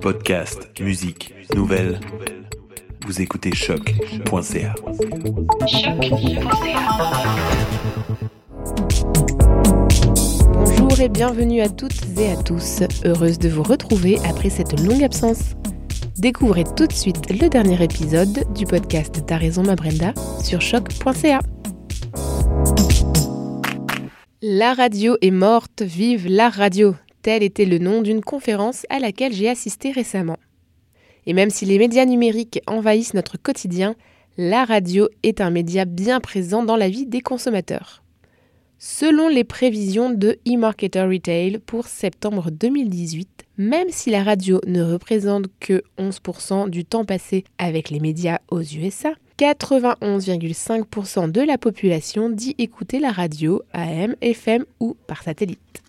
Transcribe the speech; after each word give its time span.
Podcast, 0.00 0.70
musique, 0.80 1.34
nouvelles. 1.54 1.98
Vous 3.06 3.20
écoutez 3.20 3.54
choc.ca. 3.54 4.74
Bonjour 10.52 11.00
et 11.00 11.08
bienvenue 11.08 11.60
à 11.60 11.68
toutes 11.68 12.18
et 12.18 12.30
à 12.30 12.36
tous. 12.36 12.82
Heureuse 13.04 13.38
de 13.38 13.48
vous 13.48 13.62
retrouver 13.62 14.18
après 14.28 14.50
cette 14.50 14.80
longue 14.80 15.02
absence. 15.02 15.54
Découvrez 16.18 16.64
tout 16.76 16.86
de 16.86 16.92
suite 16.92 17.30
le 17.30 17.48
dernier 17.48 17.82
épisode 17.82 18.44
du 18.54 18.64
podcast 18.64 19.24
T'as 19.26 19.38
raison 19.38 19.62
ma 19.62 19.74
Brenda 19.74 20.12
sur 20.42 20.60
choc.ca. 20.60 21.40
La 24.40 24.74
radio 24.74 25.16
est 25.20 25.32
morte, 25.32 25.82
vive 25.82 26.28
la 26.28 26.48
radio 26.48 26.94
Tel 27.22 27.42
était 27.42 27.64
le 27.64 27.78
nom 27.78 28.02
d'une 28.02 28.20
conférence 28.20 28.86
à 28.88 28.98
laquelle 28.98 29.32
j'ai 29.32 29.48
assisté 29.48 29.90
récemment. 29.90 30.38
Et 31.26 31.32
même 31.32 31.50
si 31.50 31.64
les 31.64 31.78
médias 31.78 32.06
numériques 32.06 32.60
envahissent 32.66 33.14
notre 33.14 33.36
quotidien, 33.36 33.94
la 34.36 34.64
radio 34.64 35.08
est 35.22 35.40
un 35.40 35.50
média 35.50 35.84
bien 35.84 36.20
présent 36.20 36.62
dans 36.62 36.76
la 36.76 36.88
vie 36.88 37.06
des 37.06 37.20
consommateurs. 37.20 38.02
Selon 38.78 39.28
les 39.28 39.42
prévisions 39.42 40.10
de 40.10 40.38
eMarketer 40.46 41.02
Retail 41.02 41.58
pour 41.58 41.88
septembre 41.88 42.52
2018, 42.52 43.28
même 43.56 43.88
si 43.90 44.10
la 44.10 44.22
radio 44.22 44.60
ne 44.68 44.84
représente 44.84 45.46
que 45.58 45.82
11% 45.98 46.70
du 46.70 46.84
temps 46.84 47.04
passé 47.04 47.42
avec 47.58 47.90
les 47.90 47.98
médias 47.98 48.38
aux 48.52 48.62
USA, 48.62 49.14
91,5% 49.38 51.32
de 51.32 51.40
la 51.40 51.58
population 51.58 52.30
dit 52.30 52.54
écouter 52.58 53.00
la 53.00 53.10
radio 53.10 53.62
AM, 53.72 54.14
FM 54.20 54.64
ou 54.78 54.96
par 55.08 55.24
satellite. 55.24 55.82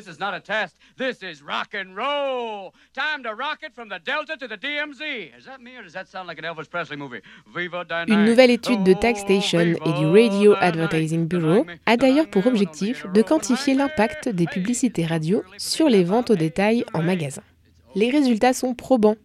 This 0.00 0.14
is 0.14 0.18
not 0.18 0.34
a 0.34 0.40
test. 0.40 0.76
This 0.96 1.22
is 1.22 1.42
rock 1.42 1.74
and 1.74 1.94
roll. 1.94 2.72
Time 2.94 3.22
to 3.24 3.34
rock 3.34 3.58
it 3.62 3.74
from 3.74 3.88
the 3.88 3.98
Delta 3.98 4.36
to 4.38 4.48
the 4.48 4.56
DMZ. 4.56 5.36
Is 5.38 5.44
that 5.44 5.60
me 5.60 5.76
or 5.76 5.82
does 5.82 5.92
that 5.92 6.08
sound 6.08 6.26
like 6.26 6.38
an 6.38 6.44
Elvis 6.44 6.68
Presley 6.68 6.96
movie? 6.96 7.20
Viva 7.54 7.84
Une 8.08 8.24
nouvelle 8.24 8.50
étude 8.50 8.82
de 8.82 8.94
Taxation 8.94 9.60
et 9.60 9.92
du 9.98 10.06
Radio 10.06 10.54
Advertising 10.58 11.26
Bureau 11.26 11.66
a 11.86 11.96
d'ailleurs 11.96 12.30
pour 12.30 12.46
objectif 12.46 13.06
de 13.12 13.22
quantifier 13.22 13.74
l'impact 13.74 14.28
des 14.28 14.46
publicités 14.46 15.04
radio 15.04 15.42
sur 15.58 15.88
les 15.88 16.04
ventes 16.04 16.30
au 16.30 16.36
détail 16.36 16.84
en 16.94 17.02
magasin. 17.02 17.42
Les 17.94 18.10
résultats 18.10 18.54
sont 18.54 18.74
probants. 18.74 19.16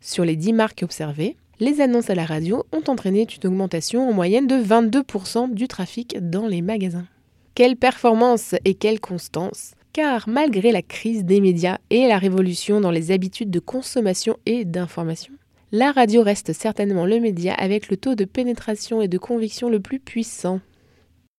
Sur 0.00 0.24
les 0.24 0.36
10 0.36 0.52
marques 0.52 0.82
observées, 0.82 1.36
les 1.60 1.80
annonces 1.80 2.10
à 2.10 2.14
la 2.14 2.24
radio 2.24 2.64
ont 2.72 2.82
entraîné 2.88 3.26
une 3.42 3.48
augmentation 3.48 4.08
en 4.08 4.12
moyenne 4.12 4.48
de 4.48 4.56
22% 4.56 5.54
du 5.54 5.68
trafic 5.68 6.16
dans 6.20 6.46
les 6.46 6.62
magasins. 6.62 7.06
Quelle 7.54 7.76
performance 7.76 8.56
et 8.64 8.74
quelle 8.74 9.00
constance 9.00 9.74
Car 9.94 10.28
malgré 10.28 10.72
la 10.72 10.82
crise 10.82 11.24
des 11.24 11.40
médias 11.40 11.78
et 11.88 12.08
la 12.08 12.18
révolution 12.18 12.80
dans 12.80 12.90
les 12.90 13.12
habitudes 13.12 13.52
de 13.52 13.60
consommation 13.60 14.36
et 14.44 14.64
d'information, 14.64 15.32
la 15.70 15.92
radio 15.92 16.24
reste 16.24 16.52
certainement 16.52 17.06
le 17.06 17.20
média 17.20 17.54
avec 17.54 17.88
le 17.88 17.96
taux 17.96 18.16
de 18.16 18.24
pénétration 18.24 19.00
et 19.00 19.06
de 19.06 19.18
conviction 19.18 19.70
le 19.70 19.78
plus 19.78 20.00
puissant. 20.00 20.58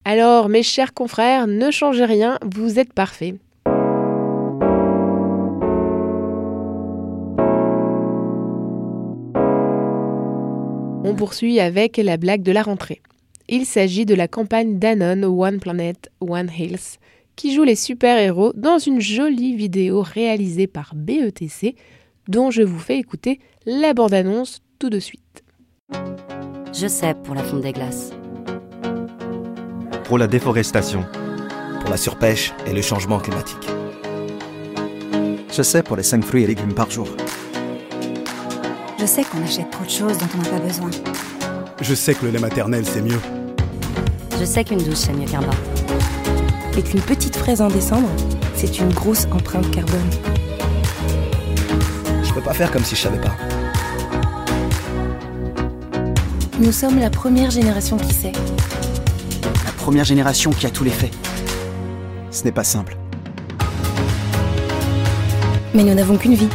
Alors, 0.06 0.48
mes 0.48 0.64
chers 0.64 0.94
confrères, 0.94 1.48
ne 1.48 1.70
changez 1.70 2.06
rien, 2.06 2.40
vous 2.46 2.80
êtes 2.80 2.94
parfaits. 2.94 3.36
On 11.04 11.14
poursuit 11.18 11.60
avec 11.60 11.98
la 11.98 12.16
blague 12.16 12.42
de 12.42 12.54
la 12.54 12.64
rentrée. 12.64 13.02
Il 13.50 13.66
s'agit 13.66 14.06
de 14.06 14.16
la 14.16 14.30
campagne 14.30 14.80
Danone 14.80 15.26
One 15.26 15.60
Planet, 15.60 16.10
One 16.22 16.50
Health, 16.50 17.00
qui 17.36 17.54
joue 17.54 17.64
les 17.64 17.76
super-héros 17.76 18.54
dans 18.56 18.80
une 18.80 19.02
jolie 19.02 19.56
vidéo 19.56 20.02
réalisée 20.02 20.68
par 20.68 20.94
BETC, 20.96 21.76
dont 22.28 22.52
je 22.52 22.62
vous 22.62 22.80
fais 22.80 22.98
écouter 22.98 23.40
la 23.66 23.94
bande-annonce 23.94 24.62
tout 24.80 24.90
de 24.90 25.00
suite. 25.00 25.44
Je 26.74 26.88
sais 26.88 27.14
pour 27.14 27.36
la 27.36 27.44
fonte 27.44 27.62
des 27.62 27.74
glaces. 27.74 28.12
Pour 30.06 30.18
la 30.18 30.28
déforestation. 30.28 31.06
Pour 31.82 31.90
la 31.90 31.98
surpêche 31.98 32.54
et 32.68 32.74
le 32.74 32.82
changement 32.82 33.20
climatique. 33.20 33.68
Je 35.52 35.62
sais 35.62 35.84
pour 35.84 35.96
les 35.96 36.04
5 36.04 36.24
fruits 36.24 36.44
et 36.44 36.48
légumes 36.48 36.74
par 36.74 36.90
jour. 36.92 37.08
Je 39.00 39.06
sais 39.06 39.24
qu'on 39.24 39.42
achète 39.44 39.70
trop 39.70 39.86
de 39.86 39.90
choses 39.90 40.18
dont 40.18 40.26
on 40.36 40.42
n'a 40.42 40.50
pas 40.50 40.60
besoin. 40.60 40.90
Je 41.82 41.94
sais 41.94 42.14
que 42.14 42.26
le 42.26 42.32
lait 42.32 42.40
maternel, 42.40 42.86
c'est 42.86 43.02
mieux. 43.02 43.20
Je 44.40 44.46
sais 44.46 44.64
qu'une 44.64 44.80
douche, 44.80 44.96
c'est 44.96 45.14
mieux 45.14 45.26
qu'un 45.26 45.42
bain. 45.42 46.35
Et 46.78 46.82
qu'une 46.82 47.02
petite 47.02 47.38
fraise 47.38 47.62
en 47.62 47.70
décembre, 47.70 48.10
c'est 48.54 48.80
une 48.80 48.92
grosse 48.92 49.26
empreinte 49.32 49.70
carbone. 49.72 50.10
Je 52.24 52.34
peux 52.34 52.42
pas 52.42 52.54
faire 52.54 52.70
comme 52.72 52.84
si 52.84 52.96
je 52.96 53.02
savais 53.02 53.22
pas. 53.22 53.36
Nous 56.60 56.74
sommes 56.74 57.00
la 57.00 57.10
première 57.10 57.50
génération 57.50 57.98
qui 57.98 58.14
sait. 58.14 58.34
La 59.66 59.72
première 59.78 60.04
génération 60.04 60.52
qui 60.52 60.66
a 60.66 60.70
tous 60.70 60.84
les 60.84 60.90
faits. 60.90 61.14
Ce 62.32 62.44
n'est 62.44 62.52
pas 62.52 62.66
simple. 62.66 62.98
Mais 65.74 65.84
nous 65.84 65.94
n'avons 65.94 66.18
qu'une 66.18 66.36
vie. 66.36 66.50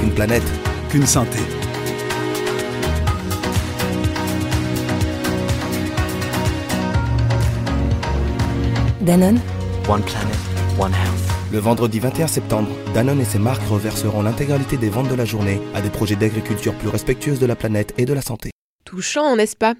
Qu'une 0.00 0.10
planète. 0.10 0.44
Qu'une 0.88 1.06
santé. 1.06 1.38
Danone. 9.04 9.38
One 9.86 10.02
planet, 10.02 10.38
one 10.80 10.92
health. 10.94 11.52
Le 11.52 11.58
vendredi 11.58 11.98
21 11.98 12.26
septembre, 12.26 12.70
Danone 12.94 13.20
et 13.20 13.26
ses 13.26 13.38
marques 13.38 13.66
reverseront 13.68 14.22
l'intégralité 14.22 14.78
des 14.78 14.88
ventes 14.88 15.10
de 15.10 15.14
la 15.14 15.26
journée 15.26 15.60
à 15.74 15.82
des 15.82 15.90
projets 15.90 16.16
d'agriculture 16.16 16.72
plus 16.72 16.88
respectueuse 16.88 17.38
de 17.38 17.44
la 17.44 17.54
planète 17.54 17.92
et 17.98 18.06
de 18.06 18.14
la 18.14 18.22
santé. 18.22 18.50
Touchant, 18.86 19.36
n'est-ce 19.36 19.56
pas? 19.56 19.74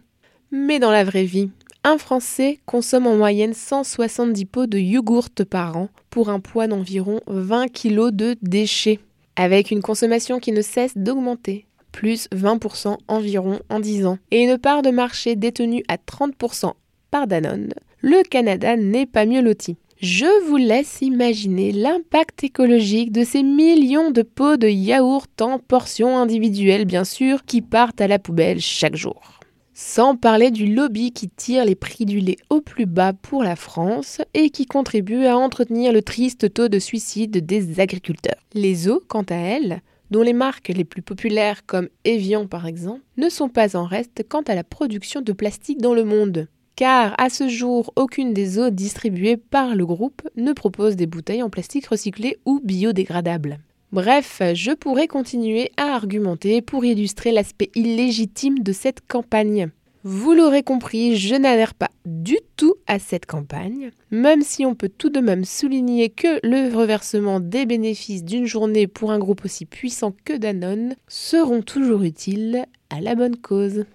Mais 0.53 0.79
dans 0.79 0.91
la 0.91 1.05
vraie 1.05 1.25
vie, 1.25 1.49
un 1.85 1.97
Français 1.97 2.59
consomme 2.67 3.07
en 3.07 3.17
moyenne 3.17 3.55
170 3.55 4.45
pots 4.45 4.67
de 4.67 4.77
yogourt 4.77 5.31
par 5.49 5.79
an 5.79 5.89
pour 6.11 6.29
un 6.29 6.41
poids 6.41 6.67
d'environ 6.67 7.21
20 7.27 7.69
kg 7.69 8.11
de 8.11 8.37
déchets, 8.43 9.01
avec 9.37 9.71
une 9.71 9.81
consommation 9.81 10.39
qui 10.39 10.53
ne 10.53 10.61
cesse 10.61 10.99
d'augmenter, 10.99 11.65
plus 11.93 12.29
20% 12.35 12.99
environ 13.09 13.59
en 13.71 13.81
10 13.81 14.05
ans, 14.05 14.19
et 14.31 14.43
une 14.45 14.59
part 14.59 14.83
de 14.83 14.91
marché 14.91 15.35
détenue 15.35 15.83
à 15.89 15.97
30% 15.97 16.75
par 17.11 17.27
Danone, 17.27 17.73
le 18.05 18.23
Canada 18.23 18.77
n'est 18.77 19.07
pas 19.07 19.25
mieux 19.25 19.41
loti. 19.41 19.79
Je 19.97 20.47
vous 20.47 20.59
laisse 20.59 20.99
imaginer 21.01 21.73
l'impact 21.73 22.45
écologique 22.45 23.13
de 23.13 23.25
ces 23.25 23.43
millions 23.43 24.11
de 24.11 24.21
pots 24.21 24.59
de 24.59 24.69
yaourt 24.69 25.41
en 25.41 25.59
portions 25.59 26.19
individuelles 26.19 26.85
bien 26.85 27.05
sûr 27.05 27.47
qui 27.47 27.63
partent 27.63 28.03
à 28.03 28.07
la 28.07 28.19
poubelle 28.19 28.61
chaque 28.61 28.95
jour. 28.95 29.41
Sans 29.73 30.17
parler 30.17 30.51
du 30.51 30.67
lobby 30.67 31.13
qui 31.13 31.31
tire 31.31 31.65
les 31.65 31.75
prix 31.75 32.05
du 32.05 32.21
lait 32.21 32.37
au 32.51 32.61
plus 32.61 32.85
bas 32.85 33.15
pour 33.15 33.43
la 33.43 33.57
France 33.57 34.21
et 34.35 34.51
qui 34.51 34.67
contribue 34.67 35.25
à 35.25 35.39
entretenir 35.39 35.91
le 35.91 36.03
triste 36.03 36.53
taux 36.53 36.69
de 36.69 36.79
suicide 36.79 37.47
des 37.47 37.81
agriculteurs. 37.81 38.43
Les 38.53 38.87
eaux, 38.87 39.03
quant 39.09 39.25
à 39.31 39.37
elles, 39.37 39.81
dont 40.11 40.23
les 40.23 40.35
marques 40.35 40.69
les 40.69 40.85
plus 40.85 41.01
populaires 41.01 41.65
comme 41.65 41.89
Evian 42.05 42.47
par 42.49 42.67
exemple, 42.67 43.01
ne 43.17 43.31
sont 43.31 43.49
pas 43.49 43.77
en 43.77 43.87
reste 43.87 44.27
quant 44.29 44.43
à 44.43 44.55
la 44.55 44.63
production 44.63 45.23
de 45.23 45.33
plastique 45.33 45.81
dans 45.81 45.95
le 45.95 46.05
monde 46.05 46.49
car 46.77 47.15
à 47.19 47.31
ce 47.31 47.49
jour, 47.49 47.93
aucune 47.97 48.33
des 48.33 48.59
eaux 48.59 48.71
distribuées 48.71 49.37
par 49.37 49.75
le 49.75 49.87
groupe 49.87 50.23
ne 50.37 50.53
propose 50.53 50.97
des 50.97 51.07
bouteilles 51.07 51.43
en 51.43 51.51
plastique 51.51 51.87
recyclé 51.87 52.39
ou 52.45 52.61
biodégradable. 52.63 53.59
Bref, 53.93 54.43
je 54.55 54.73
pourrais 54.73 55.07
continuer 55.07 55.71
à 55.77 55.95
argumenter 55.95 56.63
pour 56.63 56.85
illustrer 56.85 57.31
l'aspect 57.31 57.71
illégitime 57.77 58.59
de 58.59 58.73
cette 58.73 59.07
campagne. 59.07 59.71
Vous 60.07 60.35
l'aurez 60.35 60.63
compris, 60.63 61.17
je 61.17 61.35
n'adhère 61.35 61.73
pas 61.73 61.91
du 62.05 62.37
tout 62.57 62.75
à 62.87 62.99
cette 62.99 63.25
campagne, 63.25 63.91
même 64.11 64.43
si 64.43 64.67
on 64.67 64.75
peut 64.75 64.91
tout 64.91 65.09
de 65.09 65.21
même 65.21 65.47
souligner 65.47 66.11
que 66.11 66.41
le 66.43 66.77
reversement 66.77 67.41
des 67.41 67.65
bénéfices 67.65 68.23
d'une 68.23 68.45
journée 68.45 68.87
pour 68.87 69.13
un 69.13 69.19
groupe 69.19 69.47
aussi 69.47 69.65
puissant 69.65 70.13
que 70.27 70.35
Danone 70.35 70.95
seront 71.09 71.63
toujours 71.63 72.03
utiles 72.03 72.67
à 72.91 73.01
la 73.01 73.15
bonne 73.15 73.37
cause. 73.37 73.87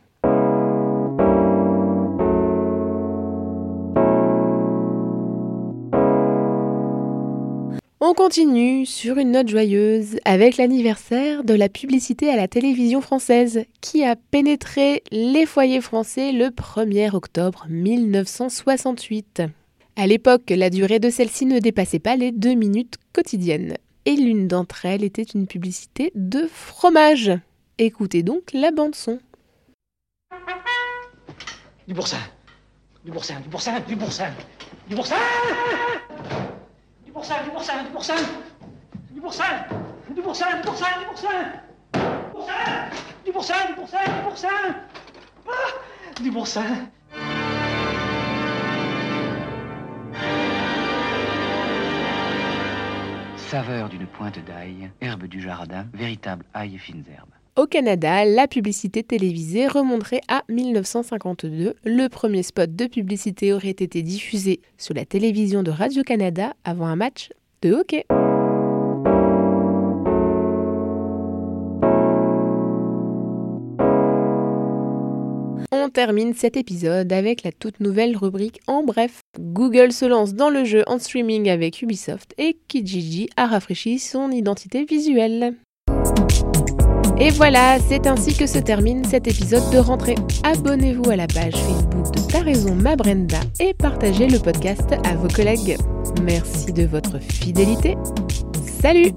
On 8.09 8.15
continue 8.15 8.87
sur 8.87 9.19
une 9.19 9.33
note 9.33 9.49
joyeuse 9.49 10.17
avec 10.25 10.57
l'anniversaire 10.57 11.43
de 11.43 11.53
la 11.53 11.69
publicité 11.69 12.31
à 12.31 12.35
la 12.35 12.47
télévision 12.47 13.01
française 13.01 13.65
qui 13.81 14.03
a 14.03 14.15
pénétré 14.15 15.03
les 15.11 15.45
foyers 15.45 15.79
français 15.79 16.31
le 16.31 16.47
1er 16.47 17.13
octobre 17.13 17.67
1968. 17.69 19.43
À 19.95 20.07
l'époque, 20.07 20.49
la 20.49 20.71
durée 20.71 20.97
de 20.97 21.11
celle-ci 21.11 21.45
ne 21.45 21.59
dépassait 21.59 21.99
pas 21.99 22.15
les 22.15 22.31
deux 22.31 22.55
minutes 22.55 22.95
quotidiennes. 23.13 23.75
Et 24.05 24.15
l'une 24.15 24.47
d'entre 24.47 24.87
elles 24.87 25.03
était 25.03 25.21
une 25.21 25.45
publicité 25.45 26.11
de 26.15 26.49
fromage. 26.51 27.31
Écoutez 27.77 28.23
donc 28.23 28.53
la 28.53 28.71
bande 28.71 28.95
son. 28.95 29.19
Du 31.87 31.93
ça. 32.05 32.17
Du 33.05 33.11
boursin, 33.11 33.39
du 33.39 33.49
boursin, 33.49 33.79
du 33.81 33.95
boursin. 33.95 34.31
Du 34.89 34.95
boursin 34.95 35.15
boursin, 37.19 37.43
du 37.43 37.49
boursin, 37.51 37.83
du 37.83 37.89
boursin. 37.89 38.15
Du 39.11 39.19
boursin, 39.19 39.43
du 40.09 40.21
boursin, 40.21 40.45
du 40.57 40.63
boursin, 40.63 40.87
du 40.99 41.05
boursin. 41.05 41.31
Du 43.25 43.31
boursin, 43.33 43.65
du 43.67 43.75
boursin, 43.75 43.97
du 44.05 44.23
boursin. 44.23 44.47
Ah, 45.45 46.21
du 46.21 46.31
boursin. 46.31 46.63
Saveur 53.35 53.89
d'une 53.89 54.07
pointe 54.07 54.39
d'ail, 54.45 54.89
herbe 55.01 55.25
du 55.25 55.41
jardin, 55.41 55.87
véritable 55.93 56.45
ail 56.53 56.75
et 56.75 56.77
fines 56.77 57.03
herbes. 57.11 57.38
Au 57.59 57.67
Canada, 57.67 58.23
la 58.23 58.47
publicité 58.47 59.03
télévisée 59.03 59.67
remonterait 59.67 60.21
à 60.29 60.43
1952. 60.47 61.75
Le 61.83 62.07
premier 62.07 62.41
spot 62.41 62.73
de 62.73 62.85
publicité 62.85 63.51
aurait 63.51 63.71
été 63.71 64.01
diffusé 64.01 64.61
sur 64.77 64.93
la 64.93 65.03
télévision 65.03 65.61
de 65.61 65.69
Radio-Canada 65.69 66.53
avant 66.63 66.85
un 66.85 66.95
match 66.95 67.31
de 67.61 67.73
hockey. 67.73 68.05
On 75.73 75.89
termine 75.89 76.33
cet 76.35 76.55
épisode 76.55 77.11
avec 77.11 77.43
la 77.43 77.51
toute 77.51 77.81
nouvelle 77.81 78.15
rubrique 78.15 78.61
En 78.67 78.83
bref. 78.83 79.19
Google 79.37 79.91
se 79.91 80.05
lance 80.05 80.33
dans 80.33 80.49
le 80.49 80.63
jeu 80.63 80.85
en 80.87 80.97
streaming 80.97 81.49
avec 81.49 81.81
Ubisoft 81.81 82.33
et 82.37 82.57
Kijiji 82.69 83.29
a 83.35 83.47
rafraîchi 83.47 83.99
son 83.99 84.31
identité 84.31 84.85
visuelle. 84.85 85.57
Et 87.21 87.31
voilà, 87.31 87.79
c'est 87.79 88.07
ainsi 88.07 88.33
que 88.33 88.45
se 88.45 88.59
termine 88.59 89.03
cet 89.03 89.27
épisode 89.27 89.69
de 89.71 89.77
rentrée. 89.77 90.15
Abonnez-vous 90.43 91.09
à 91.09 91.17
la 91.17 91.27
page 91.27 91.53
Facebook 91.53 92.13
de 92.13 92.31
Ta 92.31 92.39
raison 92.39 92.73
ma 92.73 92.95
Brenda 92.95 93.41
et 93.59 93.73
partagez 93.73 94.27
le 94.27 94.39
podcast 94.39 94.93
à 95.03 95.15
vos 95.15 95.27
collègues. 95.27 95.77
Merci 96.23 96.71
de 96.71 96.85
votre 96.85 97.19
fidélité. 97.19 97.97
Salut 98.81 99.11